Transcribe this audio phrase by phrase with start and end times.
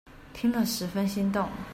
[0.33, 1.47] 聽了十分心動